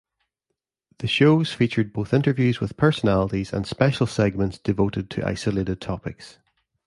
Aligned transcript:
The 0.97 1.05
shows 1.07 1.53
featured 1.53 1.93
both 1.93 2.11
interviews 2.11 2.59
with 2.59 2.75
personalities 2.75 3.53
and 3.53 3.67
special 3.67 4.07
segments 4.07 4.57
devoted 4.57 5.11
to 5.11 5.27
isolated 5.29 5.79
topics. 5.79 6.39